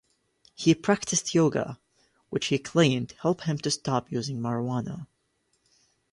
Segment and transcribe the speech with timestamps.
[0.55, 1.79] He practiced yoga,
[2.31, 5.05] which, he claimed, helped him to stop using marijuana.